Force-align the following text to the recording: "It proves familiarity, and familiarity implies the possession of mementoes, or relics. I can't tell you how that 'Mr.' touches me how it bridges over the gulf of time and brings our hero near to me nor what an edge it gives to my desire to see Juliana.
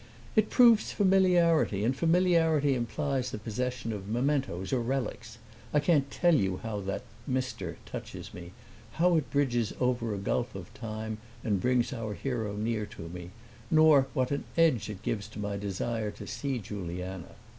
"It 0.35 0.49
proves 0.49 0.91
familiarity, 0.91 1.83
and 1.83 1.95
familiarity 1.95 2.73
implies 2.73 3.29
the 3.29 3.37
possession 3.37 3.93
of 3.93 4.07
mementoes, 4.07 4.73
or 4.73 4.79
relics. 4.79 5.37
I 5.75 5.79
can't 5.79 6.09
tell 6.09 6.33
you 6.33 6.57
how 6.63 6.79
that 6.79 7.03
'Mr.' 7.29 7.75
touches 7.85 8.33
me 8.33 8.51
how 8.93 9.15
it 9.17 9.29
bridges 9.29 9.73
over 9.79 10.09
the 10.09 10.17
gulf 10.17 10.55
of 10.55 10.73
time 10.73 11.19
and 11.43 11.61
brings 11.61 11.93
our 11.93 12.15
hero 12.15 12.55
near 12.55 12.87
to 12.87 13.09
me 13.09 13.29
nor 13.69 14.07
what 14.15 14.31
an 14.31 14.45
edge 14.57 14.89
it 14.89 15.03
gives 15.03 15.27
to 15.27 15.39
my 15.39 15.55
desire 15.55 16.09
to 16.09 16.25
see 16.25 16.57
Juliana. 16.57 17.35